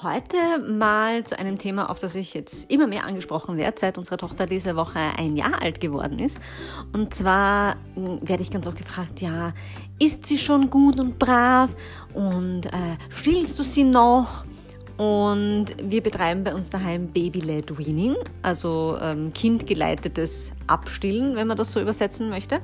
[0.00, 4.16] Heute mal zu einem Thema, auf das ich jetzt immer mehr angesprochen werde, seit unsere
[4.16, 6.38] Tochter diese Woche ein Jahr alt geworden ist.
[6.92, 9.54] Und zwar hm, werde ich ganz oft gefragt, ja,
[9.98, 11.74] ist sie schon gut und brav?
[12.14, 14.44] Und äh, stillst du sie noch?
[14.98, 21.70] Und wir betreiben bei uns daheim Baby-led Weaning, also ähm, kindgeleitetes Abstillen, wenn man das
[21.70, 22.60] so übersetzen möchte.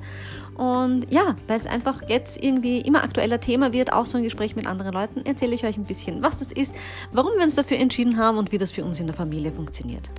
[0.56, 4.56] Und ja, weil es einfach jetzt irgendwie immer aktueller Thema wird, auch so ein Gespräch
[4.56, 6.74] mit anderen Leuten, erzähle ich euch ein bisschen, was das ist,
[7.12, 10.10] warum wir uns dafür entschieden haben und wie das für uns in der Familie funktioniert.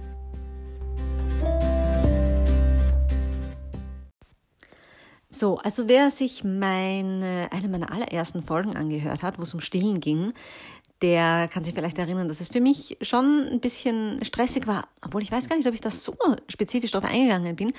[5.30, 10.00] So, also wer sich meine, eine meiner allerersten Folgen angehört hat, wo es um Stillen
[10.00, 10.32] ging,
[11.05, 15.22] der kann sich vielleicht erinnern, dass es für mich schon ein bisschen stressig war, obwohl
[15.22, 16.16] ich weiß gar nicht, ob ich da so
[16.48, 17.72] spezifisch darauf eingegangen bin.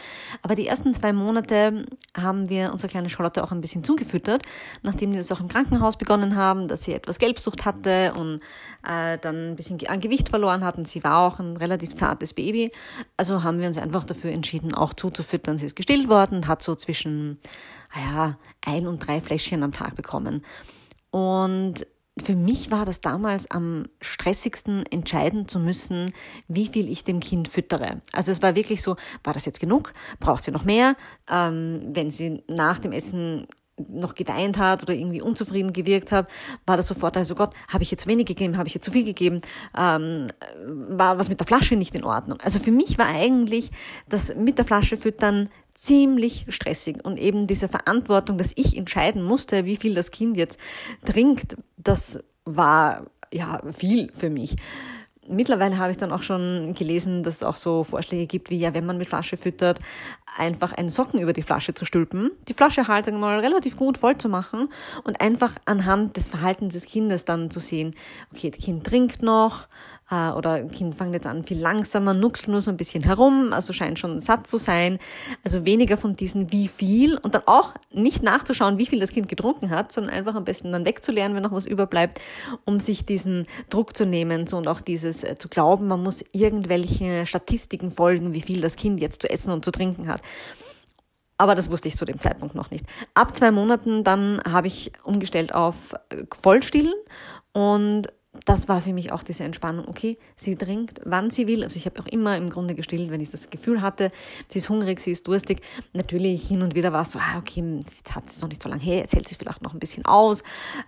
[0.43, 1.87] Aber die ersten zwei Monate
[2.17, 4.45] haben wir unsere kleine Charlotte auch ein bisschen zugefüttert,
[4.85, 8.37] nachdem wir das auch im Krankenhaus begonnen haben, dass sie etwas Gelbsucht hatte und
[8.89, 10.85] äh, dann ein bisschen an Gewicht verloren hatten.
[10.85, 12.71] Sie war auch ein relativ zartes Baby.
[13.17, 15.59] Also haben wir uns einfach dafür entschieden, auch zuzufüttern.
[15.59, 17.41] Sie ist gestillt worden hat so zwischen,
[17.93, 20.45] naja, ein und drei Fläschchen am Tag bekommen.
[21.11, 21.85] Und
[22.19, 26.13] für mich war das damals am stressigsten, entscheiden zu müssen,
[26.49, 28.01] wie viel ich dem Kind füttere.
[28.13, 29.93] Also es war wirklich so, war das jetzt genug?
[30.19, 30.97] Braucht sie noch mehr?
[31.31, 36.29] Ähm, wenn sie nach dem Essen noch geweint hat oder irgendwie unzufrieden gewirkt hat,
[36.65, 39.05] war das sofort, also Gott, habe ich jetzt wenig gegeben, habe ich jetzt zu viel
[39.05, 39.43] gegeben,
[39.77, 40.29] ähm,
[40.89, 42.41] war was mit der Flasche nicht in Ordnung.
[42.41, 43.71] Also für mich war eigentlich
[44.09, 49.65] das mit der Flasche füttern ziemlich stressig und eben diese Verantwortung, dass ich entscheiden musste,
[49.67, 50.59] wie viel das Kind jetzt
[51.05, 54.57] trinkt, das war ja viel für mich.
[55.29, 58.75] Mittlerweile habe ich dann auch schon gelesen, dass es auch so Vorschläge gibt, wie ja,
[58.75, 59.81] wenn man mit Flasche füttert,
[60.37, 64.17] einfach einen Socken über die Flasche zu stülpen, die Flasche halt mal relativ gut voll
[64.17, 64.69] zu machen
[65.03, 67.97] und einfach anhand des Verhaltens des Kindes dann zu sehen,
[68.33, 69.67] okay, das Kind trinkt noch,
[70.11, 73.73] äh, oder Kind fängt jetzt an viel langsamer, nuckelt nur so ein bisschen herum, also
[73.73, 74.99] scheint schon satt zu sein.
[75.45, 79.29] Also weniger von diesen wie viel und dann auch nicht nachzuschauen, wie viel das Kind
[79.29, 82.21] getrunken hat, sondern einfach am besten dann wegzulernen, wenn noch was überbleibt,
[82.65, 86.25] um sich diesen Druck zu nehmen so, und auch dieses äh, zu glauben, man muss
[86.33, 90.23] irgendwelche Statistiken folgen, wie viel das Kind jetzt zu essen und zu trinken hat.
[91.39, 92.87] Aber das wusste ich zu dem Zeitpunkt noch nicht.
[93.13, 96.95] Ab zwei Monaten dann habe ich umgestellt auf äh, Vollstillen
[97.53, 98.09] und
[98.45, 99.89] das war für mich auch diese Entspannung.
[99.89, 101.65] Okay, sie trinkt, wann sie will.
[101.65, 104.09] Also ich habe auch immer im Grunde gestillt, wenn ich das Gefühl hatte,
[104.49, 105.63] sie ist hungrig, sie ist durstig.
[105.93, 108.69] Natürlich hin und wieder war es so, ah, okay, jetzt hat es noch nicht so
[108.69, 110.43] lange her, jetzt hält sie es vielleicht noch ein bisschen aus.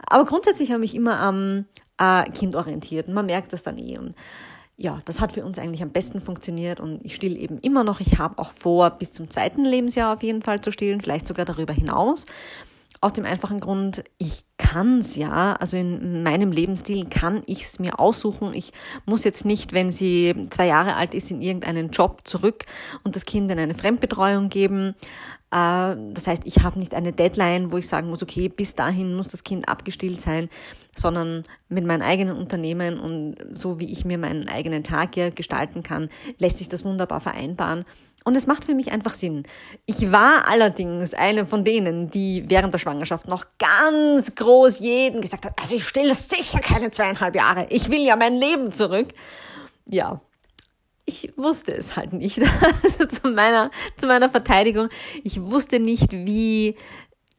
[0.06, 1.64] Aber grundsätzlich habe ich immer am
[1.98, 3.08] äh, Kind orientiert.
[3.08, 3.98] Man merkt das dann eh.
[3.98, 4.14] Und
[4.76, 8.00] ja, das hat für uns eigentlich am besten funktioniert und ich still eben immer noch.
[8.00, 11.44] Ich habe auch vor, bis zum zweiten Lebensjahr auf jeden Fall zu stillen, vielleicht sogar
[11.44, 12.26] darüber hinaus.
[13.00, 18.52] Aus dem einfachen Grund, ich kann's ja, also in meinem Lebensstil kann ich's mir aussuchen.
[18.52, 18.72] Ich
[19.06, 22.66] muss jetzt nicht, wenn sie zwei Jahre alt ist, in irgendeinen Job zurück
[23.02, 24.94] und das Kind in eine Fremdbetreuung geben.
[25.50, 29.14] Äh, das heißt, ich habe nicht eine Deadline, wo ich sagen muss, okay, bis dahin
[29.14, 30.50] muss das Kind abgestillt sein,
[30.94, 35.82] sondern mit meinem eigenen Unternehmen und so wie ich mir meinen eigenen Tag hier gestalten
[35.82, 37.86] kann, lässt sich das wunderbar vereinbaren.
[38.28, 39.44] Und es macht für mich einfach Sinn.
[39.86, 45.46] Ich war allerdings eine von denen, die während der Schwangerschaft noch ganz groß jeden gesagt
[45.46, 47.66] hat, also ich stille sicher keine zweieinhalb Jahre.
[47.70, 49.08] Ich will ja mein Leben zurück.
[49.86, 50.20] Ja.
[51.06, 52.38] Ich wusste es halt nicht.
[52.82, 54.90] Also zu meiner, zu meiner Verteidigung.
[55.24, 56.76] Ich wusste nicht, wie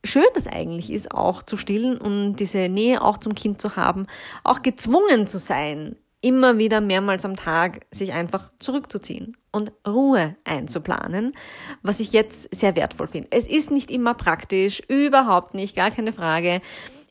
[0.03, 4.07] schön das eigentlich ist, auch zu stillen und diese Nähe auch zum Kind zu haben,
[4.43, 11.33] auch gezwungen zu sein, immer wieder mehrmals am Tag sich einfach zurückzuziehen und Ruhe einzuplanen,
[11.81, 13.29] was ich jetzt sehr wertvoll finde.
[13.31, 16.61] Es ist nicht immer praktisch, überhaupt nicht, gar keine Frage.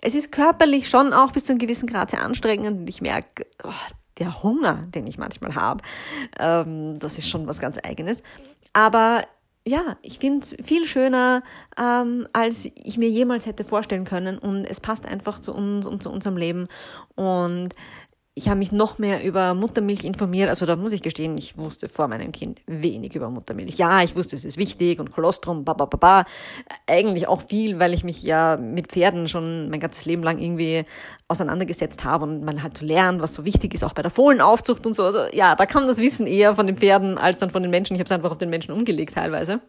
[0.03, 3.47] Es ist körperlich schon auch bis zu einem gewissen Grad sehr anstrengend und ich merke,
[3.65, 3.73] oh,
[4.19, 5.83] der Hunger, den ich manchmal habe,
[6.39, 8.23] ähm, das ist schon was ganz eigenes.
[8.73, 9.23] Aber
[9.69, 11.43] ja, ich finde es viel schöner,
[11.79, 14.39] ähm, als ich mir jemals hätte vorstellen können.
[14.39, 16.69] Und es passt einfach zu uns und zu unserem Leben.
[17.15, 17.75] Und
[18.39, 20.49] ich habe mich noch mehr über Muttermilch informiert.
[20.49, 23.77] Also da muss ich gestehen, ich wusste vor meinem Kind wenig über Muttermilch.
[23.77, 26.25] Ja, ich wusste, es ist wichtig und Kolostrum, ba, ba, ba, ba.
[26.87, 30.85] Eigentlich auch viel, weil ich mich ja mit Pferden schon mein ganzes Leben lang irgendwie
[31.27, 34.87] auseinandergesetzt habe und man halt zu lernen, was so wichtig ist, auch bei der Fohlenaufzucht
[34.87, 35.03] und so.
[35.03, 37.95] Also ja, da kam das Wissen eher von den Pferden als dann von den Menschen.
[37.95, 39.61] Ich habe es einfach auf den Menschen umgelegt teilweise.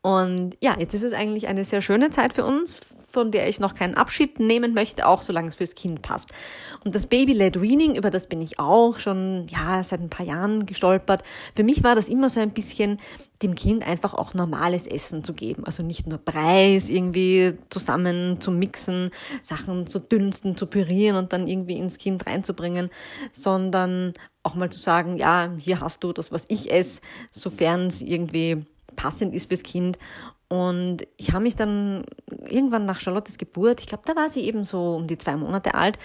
[0.00, 2.80] Und ja, jetzt ist es eigentlich eine sehr schöne Zeit für uns,
[3.14, 6.30] von der ich noch keinen Abschied nehmen möchte, auch solange es fürs Kind passt.
[6.84, 10.66] Und das Baby-led Weaning, über das bin ich auch schon, ja, seit ein paar Jahren
[10.66, 11.22] gestolpert.
[11.54, 12.98] Für mich war das immer so ein bisschen
[13.42, 15.64] dem Kind einfach auch normales Essen zu geben.
[15.64, 19.10] Also nicht nur Preis irgendwie zusammen zu mixen,
[19.42, 22.90] Sachen zu dünsten, zu pürieren und dann irgendwie ins Kind reinzubringen,
[23.32, 27.00] sondern auch mal zu sagen, ja, hier hast du das, was ich esse,
[27.30, 28.60] sofern es irgendwie
[28.96, 29.98] passend ist fürs Kind.
[30.48, 32.04] Und ich habe mich dann
[32.46, 35.74] irgendwann nach Charlottes Geburt, ich glaube, da war sie eben so um die zwei Monate
[35.74, 35.98] alt,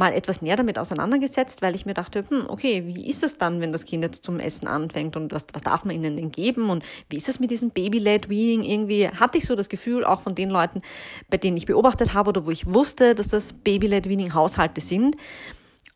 [0.00, 3.60] mal etwas näher damit auseinandergesetzt, weil ich mir dachte, hm, okay, wie ist es dann,
[3.60, 6.70] wenn das Kind jetzt zum Essen anfängt und was, was darf man ihnen denn geben
[6.70, 8.62] und wie ist es mit diesem Baby-led Weaning?
[8.62, 10.80] Irgendwie hatte ich so das Gefühl, auch von den Leuten,
[11.28, 15.16] bei denen ich beobachtet habe oder wo ich wusste, dass das Baby-led Weaning Haushalte sind,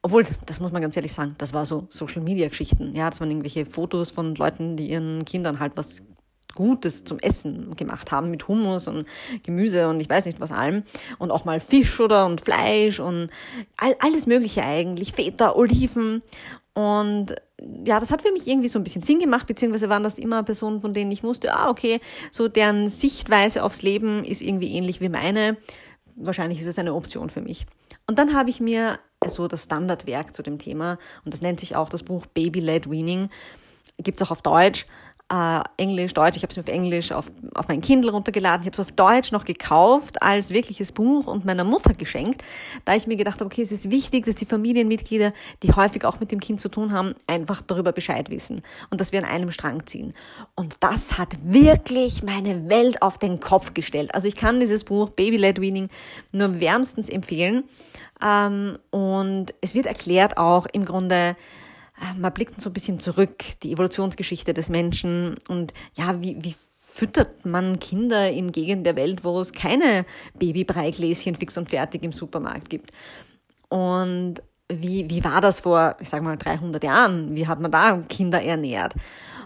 [0.03, 2.95] obwohl, das muss man ganz ehrlich sagen, das war so Social Media Geschichten.
[2.95, 6.03] Ja, das waren irgendwelche Fotos von Leuten, die ihren Kindern halt was
[6.55, 9.07] Gutes zum Essen gemacht haben mit Hummus und
[9.45, 10.85] Gemüse und ich weiß nicht was allem
[11.19, 13.31] und auch mal Fisch oder und Fleisch und
[13.77, 16.23] all, alles Mögliche eigentlich, Feta, Oliven
[16.75, 17.35] und
[17.85, 20.43] ja, das hat für mich irgendwie so ein bisschen Sinn gemacht, beziehungsweise waren das immer
[20.43, 25.01] Personen, von denen ich wusste, ah, okay, so deren Sichtweise aufs Leben ist irgendwie ähnlich
[25.01, 25.57] wie meine.
[26.17, 27.65] Wahrscheinlich ist es eine Option für mich.
[28.07, 31.77] Und dann habe ich mir so das Standardwerk zu dem Thema, und das nennt sich
[31.77, 33.31] auch das Buch Baby-Led Weaning,
[33.99, 34.85] gibt's auch auf Deutsch,
[35.35, 38.75] äh, Englisch, Deutsch, ich habe es auf Englisch auf, auf mein Kindle runtergeladen, ich habe
[38.75, 42.43] es auf Deutsch noch gekauft als wirkliches Buch und meiner Mutter geschenkt,
[42.85, 45.33] da ich mir gedacht habe, okay, es ist wichtig, dass die Familienmitglieder,
[45.63, 49.11] die häufig auch mit dem Kind zu tun haben, einfach darüber Bescheid wissen und dass
[49.11, 50.13] wir an einem Strang ziehen.
[50.55, 54.15] Und das hat wirklich meine Welt auf den Kopf gestellt.
[54.15, 55.89] Also ich kann dieses Buch Baby-led Weaning
[56.31, 57.65] nur wärmstens empfehlen.
[58.25, 61.35] Ähm, und es wird erklärt auch im Grunde,
[62.17, 66.55] man blickt so ein bisschen zurück, die Evolutionsgeschichte des Menschen und ja, wie, wie
[66.95, 70.07] füttert man Kinder in Gegenden der Welt, wo es keine
[70.39, 72.93] Babybreigläschen fix und fertig im Supermarkt gibt.
[73.69, 74.37] Und
[74.69, 77.35] wie, wie war das vor, ich sage mal, 300 Jahren?
[77.35, 78.95] Wie hat man da Kinder ernährt?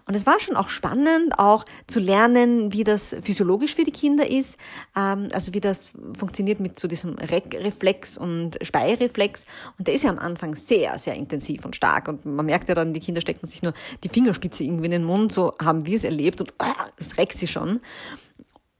[0.09, 4.29] Und es war schon auch spannend, auch zu lernen, wie das physiologisch für die Kinder
[4.29, 4.59] ist,
[4.97, 9.45] ähm, also wie das funktioniert mit so diesem Reflex und Speireflex.
[9.79, 12.09] Und der ist ja am Anfang sehr, sehr intensiv und stark.
[12.09, 15.05] Und man merkt ja dann, die Kinder stecken sich nur die Fingerspitze irgendwie in den
[15.05, 17.81] Mund, so haben wir es erlebt und oh, es reckt sie schon.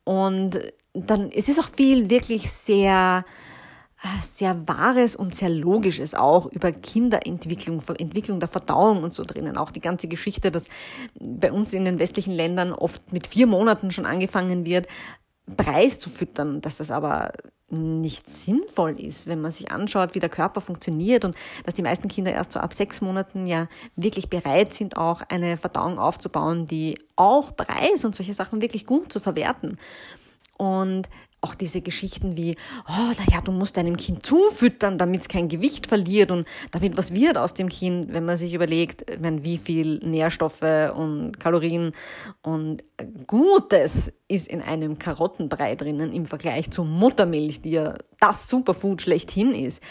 [0.05, 0.59] Und
[0.95, 3.27] dann, es ist auch viel wirklich sehr,
[4.23, 9.57] sehr Wahres und sehr Logisches auch über Kinderentwicklung, Entwicklung der Verdauung und so drinnen.
[9.57, 10.67] Auch die ganze Geschichte, dass
[11.19, 14.87] bei uns in den westlichen Ländern oft mit vier Monaten schon angefangen wird,
[15.57, 17.33] Preis zu füttern, dass das aber
[17.71, 21.35] nicht sinnvoll ist, wenn man sich anschaut, wie der Körper funktioniert und
[21.65, 25.59] dass die meisten Kinder erst so ab sechs Monaten ja wirklich bereit sind, auch eine
[25.59, 29.79] Verdauung aufzubauen, die auch Preis und solche Sachen wirklich gut zu verwerten.
[30.57, 31.09] Und
[31.41, 32.57] auch diese Geschichten wie,
[32.89, 37.15] oh, naja, du musst deinem Kind zufüttern, damit es kein Gewicht verliert und damit was
[37.15, 41.93] wird aus dem Kind, wenn man sich überlegt, wenn, wie viel Nährstoffe und Kalorien
[42.43, 42.83] und
[43.27, 49.55] Gutes ist in einem Karottenbrei drinnen im Vergleich zu Muttermilch, die ja das Superfood schlechthin
[49.55, 49.83] ist.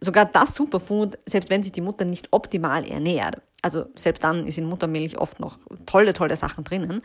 [0.00, 4.58] Sogar das Superfood, selbst wenn sich die Mutter nicht optimal ernährt, also selbst dann ist
[4.58, 7.02] in Muttermilch oft noch tolle, tolle Sachen drinnen.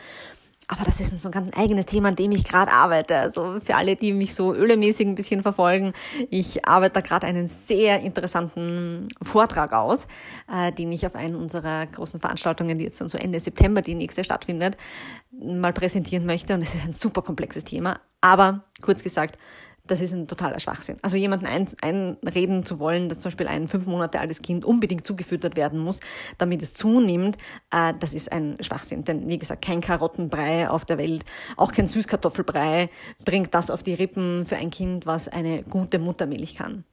[0.72, 3.18] Aber das ist so ein ganz eigenes Thema, an dem ich gerade arbeite.
[3.18, 5.92] Also für alle, die mich so ölemäßig ein bisschen verfolgen,
[6.30, 10.08] ich arbeite da gerade einen sehr interessanten Vortrag aus,
[10.50, 13.96] äh, den ich auf einen unserer großen Veranstaltungen, die jetzt dann so Ende September die
[13.96, 14.78] nächste stattfindet,
[15.32, 16.54] mal präsentieren möchte.
[16.54, 18.00] Und es ist ein super komplexes Thema.
[18.22, 19.38] Aber kurz gesagt,
[19.88, 20.98] das ist ein totaler Schwachsinn.
[21.02, 25.06] Also jemanden ein, einreden zu wollen, dass zum Beispiel ein fünf Monate altes Kind unbedingt
[25.06, 26.00] zugefüttert werden muss,
[26.38, 27.38] damit es zunimmt,
[27.72, 29.04] äh, das ist ein Schwachsinn.
[29.04, 31.26] Denn wie gesagt, kein Karottenbrei auf der Welt,
[31.58, 32.90] auch kein Süßkartoffelbrei
[33.26, 36.84] bringt das auf die Rippen für ein Kind, was eine gute Muttermilch kann.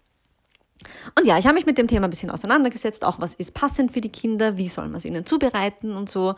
[1.17, 3.93] Und ja, ich habe mich mit dem Thema ein bisschen auseinandergesetzt, auch was ist passend
[3.93, 6.35] für die Kinder, wie soll man es ihnen zubereiten und so.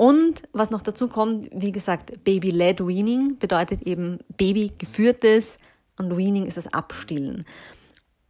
[0.00, 5.58] Und was noch dazu kommt, wie gesagt, Baby-led Weaning bedeutet eben Baby geführtes
[5.98, 7.44] und Weaning ist das Abstillen.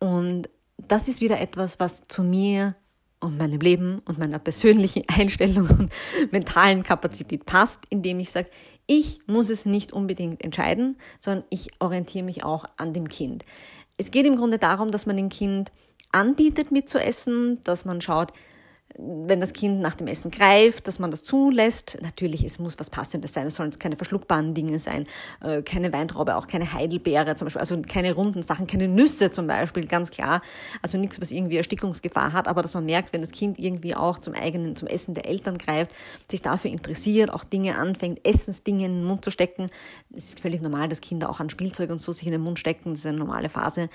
[0.00, 2.74] Und das ist wieder etwas, was zu mir
[3.20, 5.92] und meinem Leben und meiner persönlichen Einstellung und
[6.32, 8.50] mentalen Kapazität passt, indem ich sage,
[8.88, 13.44] ich muss es nicht unbedingt entscheiden, sondern ich orientiere mich auch an dem Kind.
[13.96, 15.70] Es geht im Grunde darum, dass man dem Kind
[16.10, 18.32] anbietet mitzuessen, dass man schaut,
[19.02, 21.98] wenn das Kind nach dem Essen greift, dass man das zulässt.
[22.02, 23.46] Natürlich, es muss was Passendes sein.
[23.46, 25.06] Es sollen keine verschluckbaren Dinge sein.
[25.40, 27.60] Äh, keine Weintraube, auch keine Heidelbeere zum Beispiel.
[27.60, 30.42] Also keine runden Sachen, keine Nüsse zum Beispiel, ganz klar.
[30.82, 32.48] Also nichts, was irgendwie Erstickungsgefahr hat.
[32.48, 35.58] Aber dass man merkt, wenn das Kind irgendwie auch zum eigenen, zum Essen der Eltern
[35.58, 35.92] greift,
[36.30, 39.70] sich dafür interessiert, auch Dinge anfängt, Essensdinge in den Mund zu stecken.
[40.14, 42.58] Es ist völlig normal, dass Kinder auch an Spielzeug und so sich in den Mund
[42.58, 42.90] stecken.
[42.90, 43.88] Das ist eine normale Phase.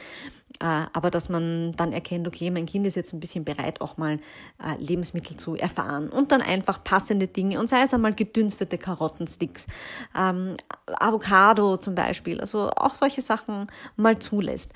[0.59, 3.97] Äh, aber dass man dann erkennt, okay, mein Kind ist jetzt ein bisschen bereit, auch
[3.97, 4.19] mal
[4.63, 9.67] äh, Lebensmittel zu erfahren und dann einfach passende Dinge und sei es einmal gedünstete Karottensticks,
[10.17, 14.71] ähm, Avocado zum Beispiel, also auch solche Sachen mal zulässt.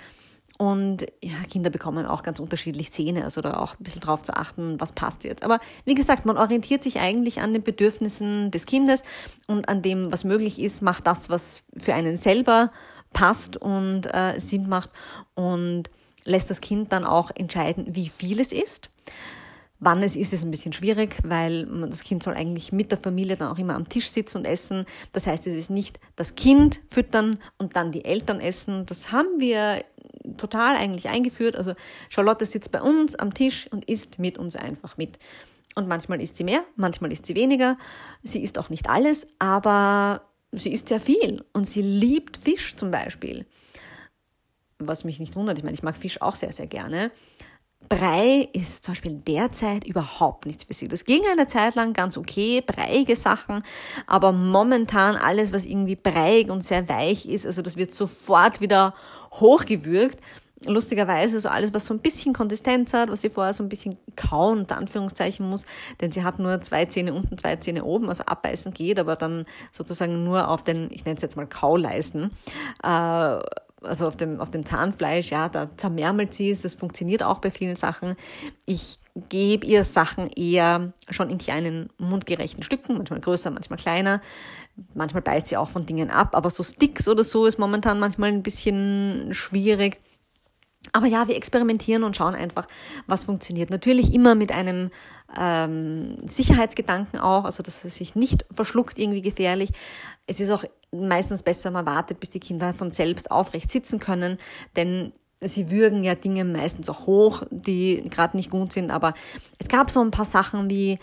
[0.62, 4.36] Und ja, Kinder bekommen auch ganz unterschiedlich Zähne, also da auch ein bisschen drauf zu
[4.36, 5.42] achten, was passt jetzt.
[5.42, 9.04] Aber wie gesagt, man orientiert sich eigentlich an den Bedürfnissen des Kindes
[9.48, 12.74] und an dem, was möglich ist, macht das, was für einen selber
[13.14, 14.90] passt und äh, Sinn macht
[15.36, 15.90] und
[16.26, 18.90] lässt das Kind dann auch entscheiden, wie viel es ist.
[19.82, 23.38] Wann es ist, ist ein bisschen schwierig, weil das Kind soll eigentlich mit der Familie
[23.38, 24.86] dann auch immer am Tisch sitzen und essen.
[25.14, 28.86] Das heißt, es ist nicht das Kind füttern und dann die Eltern essen.
[28.86, 29.86] Das haben wir
[30.38, 31.56] total eigentlich eingeführt.
[31.56, 31.74] Also
[32.10, 35.18] Charlotte sitzt bei uns am Tisch und isst mit uns einfach mit.
[35.76, 37.78] Und manchmal isst sie mehr, manchmal isst sie weniger.
[38.22, 42.92] Sie isst auch nicht alles, aber sie isst sehr viel und sie liebt Fisch zum
[42.92, 43.46] Beispiel.
[44.80, 47.12] Was mich nicht wundert, ich meine, ich mag Fisch auch sehr, sehr gerne.
[47.88, 50.88] Brei ist zum Beispiel derzeit überhaupt nichts für sie.
[50.88, 53.64] Das ging eine Zeit lang ganz okay, breiige Sachen,
[54.06, 58.94] aber momentan alles, was irgendwie breiig und sehr weich ist, also das wird sofort wieder
[59.32, 60.20] hochgewürgt
[60.66, 63.98] lustigerweise so alles, was so ein bisschen Konsistenz hat, was sie vorher so ein bisschen
[64.16, 65.66] kauen, unter Anführungszeichen muss,
[66.02, 69.46] denn sie hat nur zwei Zähne unten, zwei Zähne oben, also abbeißen geht, aber dann
[69.72, 72.32] sozusagen nur auf den, ich nenne es jetzt mal Kauleisten,
[72.84, 73.40] äh,
[73.82, 77.50] also auf dem, auf dem Zahnfleisch, ja, da zermärmelt sie es, das funktioniert auch bei
[77.50, 78.16] vielen Sachen.
[78.66, 79.00] Ich
[79.30, 84.22] gebe ihr Sachen eher schon in kleinen mundgerechten Stücken, manchmal größer, manchmal kleiner.
[84.94, 88.30] Manchmal beißt sie auch von Dingen ab, aber so Sticks oder so ist momentan manchmal
[88.30, 90.00] ein bisschen schwierig.
[90.92, 92.68] Aber ja, wir experimentieren und schauen einfach,
[93.08, 93.70] was funktioniert.
[93.70, 94.90] Natürlich immer mit einem
[95.38, 99.70] ähm, Sicherheitsgedanken auch, also dass es sich nicht verschluckt, irgendwie gefährlich.
[100.26, 104.38] Es ist auch meistens besser, man wartet, bis die Kinder von selbst aufrecht sitzen können,
[104.76, 108.92] denn sie würgen ja Dinge meistens auch hoch, die gerade nicht gut sind.
[108.92, 109.14] Aber
[109.58, 111.00] es gab so ein paar Sachen wie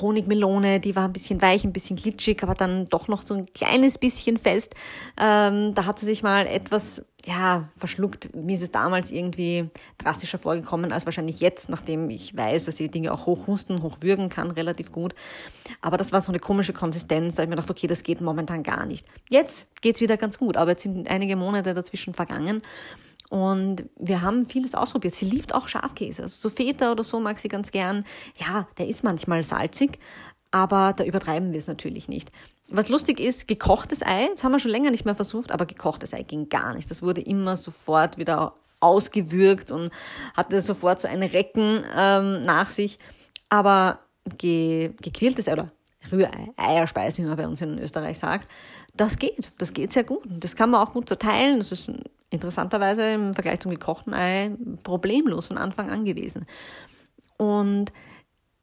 [0.00, 3.46] Honigmelone, die war ein bisschen weich, ein bisschen glitschig, aber dann doch noch so ein
[3.52, 4.74] kleines bisschen fest.
[5.18, 8.34] Ähm, da hat sie sich mal etwas ja, verschluckt.
[8.34, 12.90] Mir ist es damals irgendwie drastischer vorgekommen als wahrscheinlich jetzt, nachdem ich weiß, dass ich
[12.90, 15.14] Dinge auch hochhusten, hochwürgen kann, relativ gut.
[15.80, 17.34] Aber das war so eine komische Konsistenz.
[17.34, 19.06] Da habe ich mir gedacht, okay, das geht momentan gar nicht.
[19.28, 22.62] Jetzt geht's wieder ganz gut, aber jetzt sind einige Monate dazwischen vergangen.
[23.28, 25.14] Und wir haben vieles ausprobiert.
[25.14, 26.22] Sie liebt auch Schafkäse.
[26.22, 28.04] Also so Feta oder so mag sie ganz gern.
[28.36, 30.00] Ja, der ist manchmal salzig,
[30.50, 32.32] aber da übertreiben wir es natürlich nicht.
[32.70, 36.14] Was lustig ist, gekochtes Ei, das haben wir schon länger nicht mehr versucht, aber gekochtes
[36.14, 36.90] Ei ging gar nicht.
[36.90, 39.90] Das wurde immer sofort wieder ausgewürgt und
[40.36, 42.98] hatte sofort so ein Recken ähm, nach sich.
[43.48, 43.98] Aber
[44.38, 45.66] ge gequältes Ei oder
[46.10, 48.50] Rührei, Eierspeise, wie man bei uns in Österreich sagt,
[48.96, 49.50] das geht.
[49.58, 50.22] Das geht sehr gut.
[50.26, 51.58] Das kann man auch gut zerteilen.
[51.58, 51.90] Das ist
[52.30, 56.46] interessanterweise im Vergleich zum gekochten Ei problemlos von Anfang an gewesen.
[57.36, 57.92] Und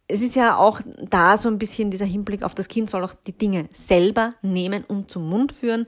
[0.08, 3.14] es ist ja auch da so ein bisschen dieser Hinblick auf das Kind soll auch
[3.14, 5.86] die Dinge selber nehmen und zum Mund führen.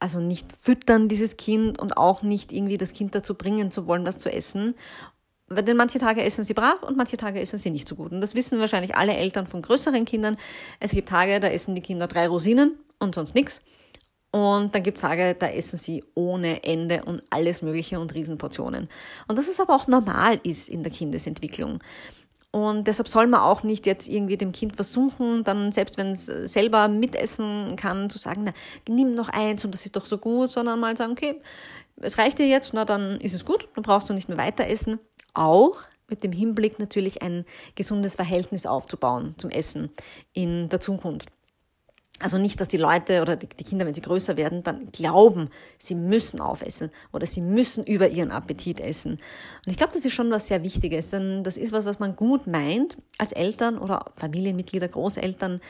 [0.00, 4.04] Also nicht füttern dieses Kind und auch nicht irgendwie das Kind dazu bringen zu wollen,
[4.04, 4.74] das zu essen.
[5.50, 8.12] Denn manche Tage essen sie brav und manche Tage essen sie nicht so gut.
[8.12, 10.36] Und das wissen wahrscheinlich alle Eltern von größeren Kindern.
[10.78, 13.60] Es gibt Tage, da essen die Kinder drei Rosinen und sonst nichts.
[14.30, 18.88] Und dann gibt es Tage, da essen sie ohne Ende und alles Mögliche und Riesenportionen.
[19.26, 21.80] Und dass es aber auch normal ist in der Kindesentwicklung.
[22.50, 26.26] Und deshalb soll man auch nicht jetzt irgendwie dem Kind versuchen, dann selbst wenn es
[26.26, 28.52] selber mitessen kann, zu sagen, na,
[28.88, 31.40] nimm noch eins und das ist doch so gut, sondern mal sagen, okay,
[31.96, 34.66] es reicht dir jetzt, na dann ist es gut, dann brauchst du nicht mehr weiter
[34.66, 34.98] essen.
[35.34, 35.76] Auch
[36.08, 39.90] mit dem Hinblick natürlich ein gesundes Verhältnis aufzubauen zum Essen
[40.32, 41.28] in der Zukunft.
[42.20, 45.94] Also nicht, dass die Leute oder die, Kinder, wenn sie größer werden, dann glauben, sie
[45.94, 49.12] müssen aufessen oder sie müssen über ihren Appetit essen.
[49.12, 51.10] Und ich glaube, das ist schon was sehr Wichtiges.
[51.10, 55.60] Denn das ist was, was man gut meint als Eltern oder Familienmitglieder, Großeltern,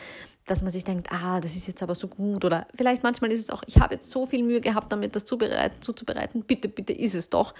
[0.46, 2.44] dass man sich denkt, ah, das ist jetzt aber so gut.
[2.44, 5.24] Oder vielleicht manchmal ist es auch, ich habe jetzt so viel Mühe gehabt, damit das
[5.26, 7.54] zuzubereiten, bitte, bitte ist es doch.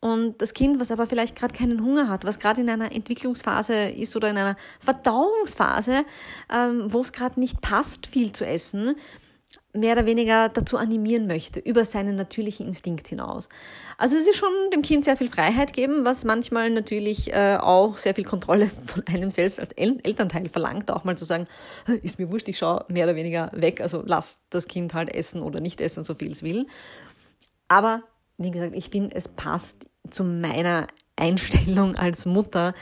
[0.00, 3.74] Und das Kind, was aber vielleicht gerade keinen Hunger hat, was gerade in einer Entwicklungsphase
[3.74, 6.04] ist oder in einer Verdauungsphase,
[6.52, 8.94] ähm, wo es gerade nicht passt, viel zu essen,
[9.72, 13.48] mehr oder weniger dazu animieren möchte, über seinen natürlichen Instinkt hinaus.
[13.96, 17.96] Also es ist schon dem Kind sehr viel Freiheit geben, was manchmal natürlich äh, auch
[17.96, 21.46] sehr viel Kontrolle von einem selbst als El Elternteil verlangt, auch mal zu sagen,
[22.02, 25.42] ist mir wurscht, ich schaue mehr oder weniger weg, also lass das Kind halt essen
[25.42, 26.66] oder nicht essen, so viel es will.
[27.68, 28.02] Aber
[28.38, 32.74] wie gesagt, ich finde, es passt zu meiner Einstellung als Mutter,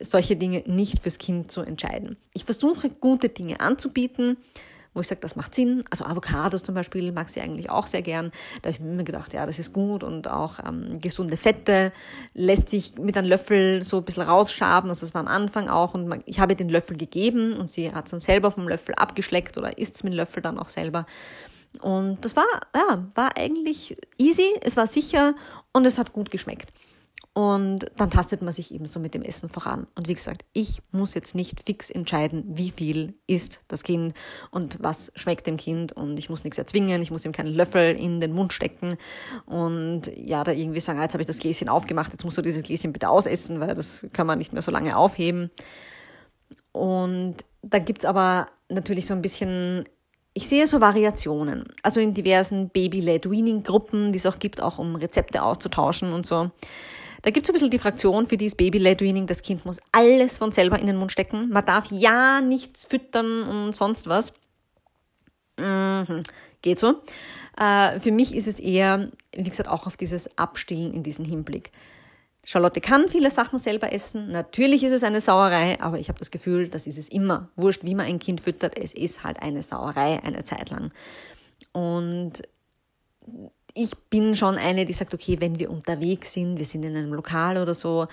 [0.00, 2.16] solche Dinge nicht fürs Kind zu entscheiden.
[2.34, 4.36] Ich versuche gute Dinge anzubieten,
[4.94, 5.84] wo ich sage, das macht Sinn.
[5.90, 8.32] Also Avocados zum Beispiel mag sie eigentlich auch sehr gern.
[8.62, 11.92] Da habe ich mir gedacht, ja, das ist gut und auch ähm, gesunde Fette
[12.34, 14.90] lässt sich mit einem Löffel so ein bisschen rausschaben.
[14.90, 17.68] Also das war am Anfang auch und man, ich habe ihr den Löffel gegeben und
[17.68, 20.58] sie hat es dann selber vom Löffel abgeschleckt oder isst es mit dem Löffel dann
[20.58, 21.06] auch selber.
[21.80, 25.34] Und das war, ja, war eigentlich easy, es war sicher
[25.72, 26.70] und es hat gut geschmeckt.
[27.38, 29.86] Und dann tastet man sich eben so mit dem Essen voran.
[29.94, 34.14] Und wie gesagt, ich muss jetzt nicht fix entscheiden, wie viel isst das Kind
[34.50, 35.92] und was schmeckt dem Kind.
[35.92, 38.96] Und ich muss nichts erzwingen, ich muss ihm keinen Löffel in den Mund stecken
[39.46, 42.42] und ja, da irgendwie sagen, ah, jetzt habe ich das Gläschen aufgemacht, jetzt musst du
[42.42, 45.52] dieses Gläschen bitte ausessen, weil das kann man nicht mehr so lange aufheben.
[46.72, 49.84] Und da gibt's aber natürlich so ein bisschen
[50.38, 54.94] ich sehe so Variationen, also in diversen Baby-led Weaning-Gruppen, die es auch gibt, auch um
[54.94, 56.52] Rezepte auszutauschen und so.
[57.22, 59.80] Da gibt es ein bisschen die Fraktion, für die ist Baby-led Weaning, das Kind muss
[59.90, 61.48] alles von selber in den Mund stecken.
[61.48, 64.32] Man darf ja nichts füttern und sonst was.
[65.58, 66.22] Mhm,
[66.62, 67.02] geht so.
[67.56, 71.72] Äh, für mich ist es eher, wie gesagt, auch auf dieses Abstillen in diesem Hinblick.
[72.50, 74.32] Charlotte kann viele Sachen selber essen.
[74.32, 77.50] Natürlich ist es eine Sauerei, aber ich habe das Gefühl, das ist es immer.
[77.56, 80.90] Wurscht, wie man ein Kind füttert, es ist halt eine Sauerei eine Zeit lang.
[81.72, 82.40] Und
[83.74, 87.12] ich bin schon eine, die sagt, okay, wenn wir unterwegs sind, wir sind in einem
[87.12, 88.06] Lokal oder so.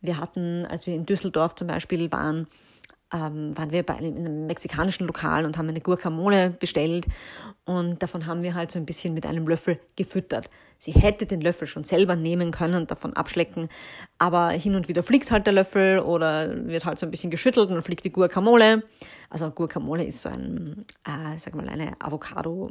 [0.00, 2.46] Wir hatten, als wir in Düsseldorf zum Beispiel waren,
[3.12, 7.06] ähm, waren wir bei einem, in einem mexikanischen Lokal und haben eine Guacamole bestellt
[7.64, 10.48] und davon haben wir halt so ein bisschen mit einem Löffel gefüttert.
[10.78, 13.68] Sie hätte den Löffel schon selber nehmen können und davon abschlecken,
[14.18, 17.70] aber hin und wieder fliegt halt der Löffel oder wird halt so ein bisschen geschüttelt
[17.70, 18.82] und fliegt die Guacamole.
[19.30, 22.70] Also Guacamole ist so ein, äh, sag mal, eine Avocado,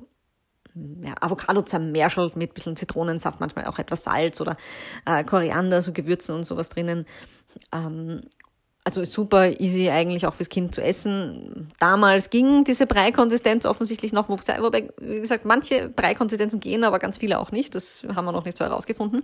[0.75, 4.57] ja, Avocado zermerschelt mit ein bisschen Zitronensaft, manchmal auch etwas Salz oder
[5.05, 7.05] äh, Koriander, so Gewürzen und sowas drinnen.
[7.73, 8.21] Ähm,
[8.83, 11.67] also super easy eigentlich auch fürs Kind zu essen.
[11.79, 17.39] Damals ging diese Breikonsistenz offensichtlich noch, wobei, wie gesagt, manche Breikonsistenzen gehen, aber ganz viele
[17.39, 17.75] auch nicht.
[17.75, 19.21] Das haben wir noch nicht so herausgefunden.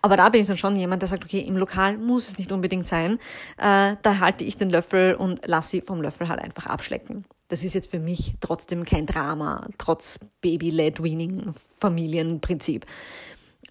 [0.00, 2.52] Aber da bin ich dann schon jemand, der sagt, okay, im Lokal muss es nicht
[2.52, 3.18] unbedingt sein.
[3.58, 7.24] Äh, da halte ich den Löffel und lasse sie vom Löffel halt einfach abschlecken.
[7.48, 12.86] Das ist jetzt für mich trotzdem kein Drama, trotz Baby-led Weaning Familienprinzip.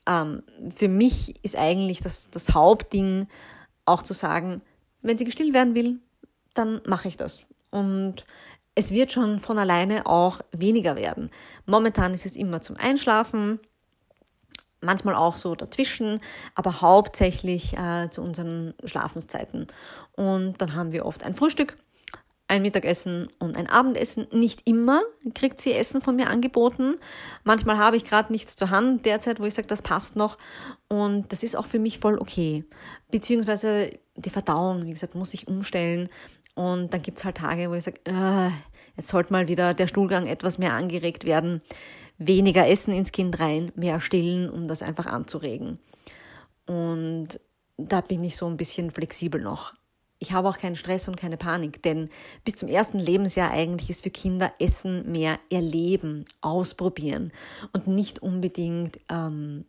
[0.05, 0.43] Ähm,
[0.75, 3.27] für mich ist eigentlich das, das Hauptding
[3.85, 4.61] auch zu sagen,
[5.01, 5.99] wenn sie gestillt werden will,
[6.53, 7.41] dann mache ich das.
[7.71, 8.25] Und
[8.75, 11.29] es wird schon von alleine auch weniger werden.
[11.65, 13.59] Momentan ist es immer zum Einschlafen,
[14.81, 16.21] manchmal auch so dazwischen,
[16.55, 19.67] aber hauptsächlich äh, zu unseren Schlafenszeiten.
[20.13, 21.75] Und dann haben wir oft ein Frühstück
[22.49, 24.27] ein Mittagessen und ein Abendessen.
[24.31, 25.03] Nicht immer
[25.35, 26.95] kriegt sie Essen von mir angeboten.
[27.43, 30.37] Manchmal habe ich gerade nichts zur Hand derzeit, wo ich sage, das passt noch.
[30.87, 32.65] Und das ist auch für mich voll okay.
[33.11, 36.09] Beziehungsweise die Verdauung, wie gesagt, muss ich umstellen.
[36.55, 38.49] Und dann gibt's halt Tage, wo ich sage, äh,
[38.97, 41.61] jetzt sollte mal wieder der Stuhlgang etwas mehr angeregt werden.
[42.17, 45.79] Weniger Essen ins Kind rein, mehr stillen, um das einfach anzuregen.
[46.65, 47.39] Und
[47.77, 49.73] da bin ich so ein bisschen flexibel noch
[50.19, 52.09] ich habe auch keinen Stress und keine Panik, denn
[52.43, 57.31] bis zum ersten Lebensjahr eigentlich ist für Kinder Essen mehr erleben, ausprobieren
[57.71, 59.65] und nicht unbedingt ähm,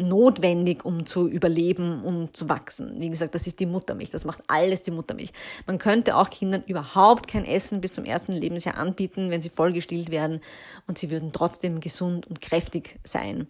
[0.00, 2.94] notwendig, um zu überleben, um zu wachsen.
[2.98, 5.30] Wie gesagt, das ist die Muttermilch, das macht alles die Muttermilch.
[5.66, 10.10] Man könnte auch Kindern überhaupt kein Essen bis zum ersten Lebensjahr anbieten, wenn sie vollgestillt
[10.10, 10.40] werden
[10.86, 13.48] und sie würden trotzdem gesund und kräftig sein.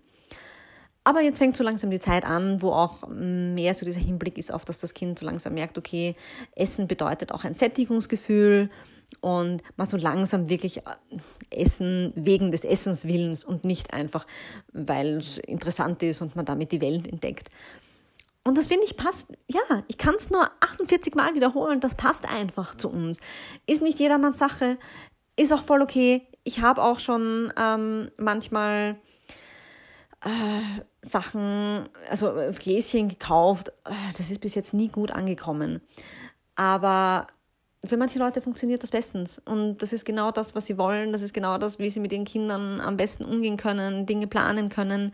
[1.03, 4.53] Aber jetzt fängt so langsam die Zeit an, wo auch mehr so dieser Hinblick ist
[4.53, 6.15] auf, dass das Kind so langsam merkt, okay,
[6.55, 8.71] Essen bedeutet auch ein Sättigungsgefühl
[9.21, 10.83] und man so langsam wirklich äh,
[11.51, 14.27] Essen wegen des Essenswillens und nicht einfach,
[14.73, 17.49] weil es interessant ist und man damit die Welt entdeckt.
[18.45, 22.27] Und das finde ich passt, ja, ich kann es nur 48 Mal wiederholen, das passt
[22.27, 23.19] einfach zu uns.
[23.67, 24.79] Ist nicht jedermanns Sache,
[25.37, 26.27] ist auch voll okay.
[26.45, 28.97] Ich habe auch schon ähm, manchmal
[30.25, 33.71] äh, Sachen, also äh, Gläschen gekauft.
[33.85, 35.81] Äh, das ist bis jetzt nie gut angekommen.
[36.57, 37.27] Aber
[37.83, 39.41] für manche Leute funktioniert das bestens.
[39.47, 41.13] Und das ist genau das, was sie wollen.
[41.13, 44.69] Das ist genau das, wie sie mit ihren Kindern am besten umgehen können, Dinge planen
[44.69, 45.13] können.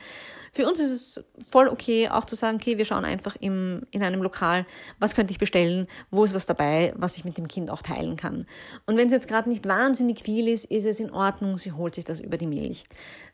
[0.53, 4.03] Für uns ist es voll okay, auch zu sagen, okay, wir schauen einfach im, in
[4.03, 4.67] einem Lokal,
[4.99, 8.17] was könnte ich bestellen, wo ist was dabei, was ich mit dem Kind auch teilen
[8.17, 8.47] kann.
[8.87, 11.95] Und wenn es jetzt gerade nicht wahnsinnig viel ist, ist es in Ordnung, sie holt
[11.95, 12.87] sich das über die Milch.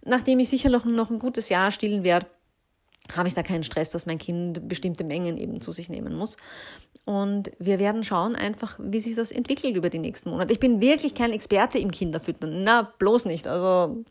[0.05, 2.27] Nachdem ich sicher noch, noch ein gutes Jahr stillen werde,
[3.17, 6.37] habe ich da keinen Stress, dass mein Kind bestimmte Mengen eben zu sich nehmen muss.
[7.05, 10.53] Und wir werden schauen einfach, wie sich das entwickelt über die nächsten Monate.
[10.53, 12.63] Ich bin wirklich kein Experte im Kinderfüttern.
[12.63, 13.49] Na, bloß nicht.
[13.49, 14.05] Also,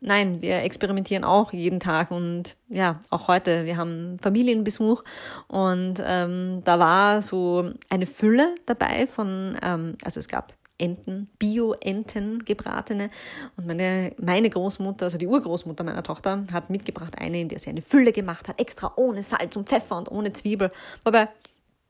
[0.00, 3.64] nein, wir experimentieren auch jeden Tag und ja, auch heute.
[3.64, 5.02] Wir haben Familienbesuch
[5.48, 12.44] und ähm, da war so eine Fülle dabei von, ähm, also es gab Enten, Bio-Enten
[12.44, 13.10] gebratene.
[13.56, 17.70] Und meine, meine Großmutter, also die Urgroßmutter meiner Tochter, hat mitgebracht eine, in der sie
[17.70, 20.70] eine Fülle gemacht hat, extra ohne Salz und Pfeffer und ohne Zwiebel.
[21.04, 21.28] Wobei,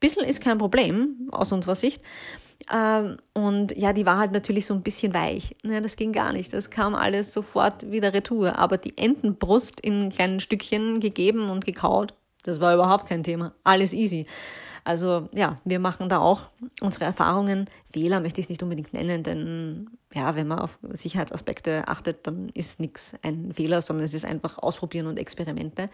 [0.01, 2.03] bisschen ist kein Problem aus unserer Sicht.
[2.73, 5.57] Ähm, und ja, die war halt natürlich so ein bisschen weich.
[5.63, 6.53] Ja, das ging gar nicht.
[6.53, 8.59] Das kam alles sofort wieder retour.
[8.59, 13.55] Aber die Entenbrust in kleinen Stückchen gegeben und gekaut, das war überhaupt kein Thema.
[13.65, 14.27] Alles easy.
[14.85, 16.45] Also ja, wir machen da auch
[16.81, 17.69] unsere Erfahrungen.
[17.93, 22.49] Fehler möchte ich es nicht unbedingt nennen, denn ja, wenn man auf Sicherheitsaspekte achtet, dann
[22.55, 25.91] ist nichts ein Fehler, sondern es ist einfach Ausprobieren und Experimente.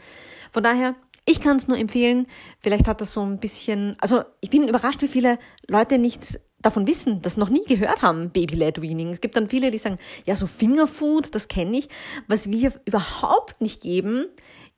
[0.53, 0.95] Von daher,
[1.27, 2.27] ich kann es nur empfehlen.
[2.61, 6.87] Vielleicht hat das so ein bisschen, also ich bin überrascht, wie viele Leute nichts davon
[6.87, 9.13] wissen, das noch nie gehört haben, Baby-led Weaning.
[9.13, 11.89] Es gibt dann viele, die sagen, ja, so Fingerfood, das kenne ich.
[12.27, 14.27] Was wir überhaupt nicht geben,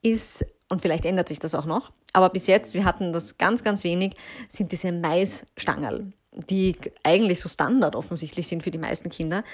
[0.02, 3.62] ist und vielleicht ändert sich das auch noch, aber bis jetzt, wir hatten das ganz,
[3.62, 4.14] ganz wenig,
[4.48, 6.12] sind diese Maisstangerl,
[6.50, 9.44] die eigentlich so Standard offensichtlich sind für die meisten Kinder.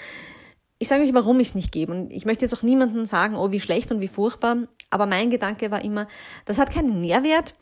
[0.79, 1.93] Ich sage euch, warum ich es nicht gebe.
[1.93, 4.57] Und ich möchte jetzt auch niemandem sagen, oh, wie schlecht und wie furchtbar.
[4.91, 6.09] Aber mein Gedanke war immer,
[6.45, 7.53] das hat keinen Nährwert.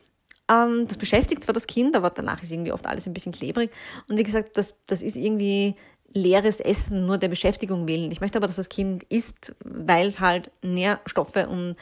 [0.50, 3.70] Ähm, das beschäftigt zwar das Kind, aber danach ist irgendwie oft alles ein bisschen klebrig.
[4.08, 5.76] Und wie gesagt, das, das ist irgendwie
[6.12, 8.10] leeres Essen nur der Beschäftigung willen.
[8.10, 11.76] Ich möchte aber, dass das Kind isst, weil es halt Nährstoffe und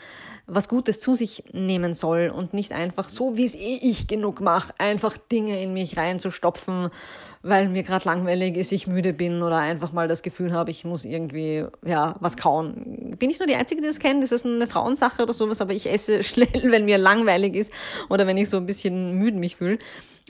[0.48, 4.40] was Gutes zu sich nehmen soll und nicht einfach so, wie es eh ich genug
[4.40, 6.88] mache, einfach Dinge in mich reinzustopfen,
[7.42, 10.84] weil mir gerade langweilig ist, ich müde bin oder einfach mal das Gefühl habe, ich
[10.84, 13.14] muss irgendwie ja was kauen.
[13.18, 14.24] Bin ich nur die Einzige, die das kennt?
[14.24, 15.60] Ist das eine Frauensache oder sowas?
[15.60, 17.72] Aber ich esse schnell, wenn mir langweilig ist
[18.08, 19.78] oder wenn ich so ein bisschen müde mich fühle.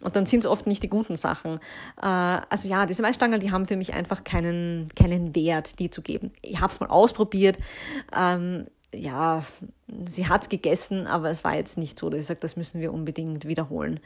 [0.03, 1.59] Und dann sind es oft nicht die guten Sachen.
[2.01, 6.03] Äh, also ja, diese Maisstangen, die haben für mich einfach keinen, keinen Wert, die zu
[6.03, 6.33] geben.
[6.43, 7.59] Ich habe es mal ausprobiert.
[8.17, 9.45] Ähm, ja,
[10.07, 12.93] sie hat's gegessen, aber es war jetzt nicht so, dass ich sage, das müssen wir
[12.93, 14.01] unbedingt wiederholen.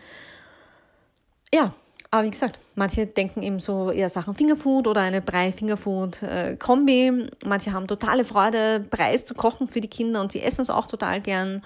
[1.53, 1.75] Ja,
[2.11, 7.07] aber wie gesagt, manche denken eben so eher Sachen Fingerfood oder eine Brei-Fingerfood-Kombi.
[7.07, 10.71] Äh, manche haben totale Freude, Preis zu kochen für die Kinder und sie essen es
[10.71, 11.65] auch total gern.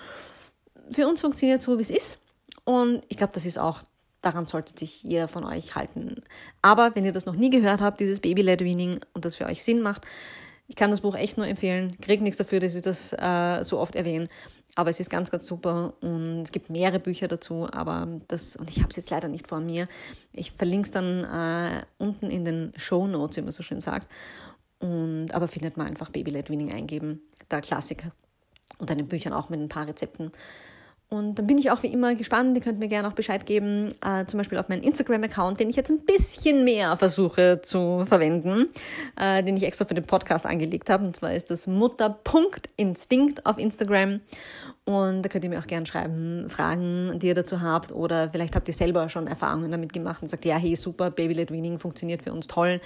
[0.93, 2.19] Für uns funktioniert so, wie es ist.
[2.65, 3.83] Und ich glaube, das ist auch,
[4.23, 6.23] daran sollte sich jeder von euch halten.
[6.63, 9.65] Aber wenn ihr das noch nie gehört habt, dieses Baby-led Weaning und das für euch
[9.65, 10.03] Sinn macht,
[10.69, 11.97] ich kann das Buch echt nur empfehlen.
[12.01, 14.29] Krieg nichts dafür, dass ich das äh, so oft erwähne.
[14.75, 18.69] Aber es ist ganz, ganz super und es gibt mehrere Bücher dazu, aber das, und
[18.69, 19.89] ich habe es jetzt leider nicht vor mir.
[20.35, 24.07] Ich verlinke es dann äh, unten in den Show Notes, wie man so schön sagt.
[24.79, 28.13] Und, aber findet man einfach Baby-led Weaning eingeben, der Klassiker.
[28.77, 30.31] Und dann in Büchern auch mit ein paar Rezepten.
[31.09, 32.57] Und dann bin ich auch wie immer gespannt.
[32.57, 35.77] Ihr könnt mir gerne auch Bescheid geben, äh, zum Beispiel auf meinen Instagram-Account, den ich
[35.77, 38.71] jetzt ein bisschen mehr versuche zu verwenden,
[39.17, 41.05] äh, den ich extra für den Podcast angelegt habe.
[41.05, 44.21] Und zwar ist das Mutter.instinkt auf Instagram.
[44.85, 47.93] Und da könnt ihr mir auch gerne schreiben, Fragen, die ihr dazu habt.
[47.93, 51.53] Oder vielleicht habt ihr selber schon Erfahrungen damit gemacht und sagt, ja, hey, super, Baby-led
[51.53, 52.81] Weaning funktioniert für uns toll.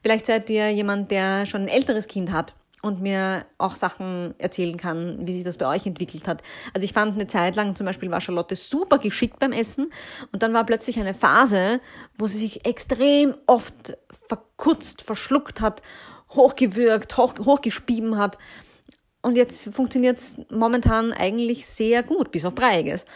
[0.00, 4.76] Vielleicht seid ihr jemand, der schon ein älteres Kind hat und mir auch Sachen erzählen
[4.76, 6.42] kann, wie sich das bei euch entwickelt hat.
[6.74, 9.90] Also ich fand eine Zeit lang zum Beispiel war Charlotte super geschickt beim Essen
[10.32, 11.80] und dann war plötzlich eine Phase,
[12.18, 13.96] wo sie sich extrem oft
[14.28, 15.82] verkutzt, verschluckt hat,
[16.30, 18.38] hochgewürgt, hoch, hochgespieben hat.
[19.22, 23.06] Und jetzt funktioniert es momentan eigentlich sehr gut, bis auf Breiges.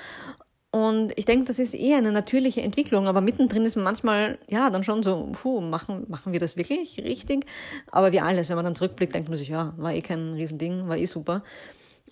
[0.70, 4.68] Und ich denke, das ist eher eine natürliche Entwicklung, aber mittendrin ist man manchmal, ja,
[4.68, 7.46] dann schon so, puh, machen, machen wir das wirklich richtig?
[7.90, 10.86] Aber wie alles, wenn man dann zurückblickt, denkt man sich, ja, war eh kein Riesending,
[10.86, 11.42] war eh super.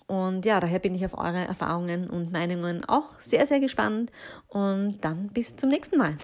[0.07, 4.11] Und ja, daher bin ich auf eure Erfahrungen und Meinungen auch sehr, sehr gespannt.
[4.47, 6.17] Und dann bis zum nächsten Mal.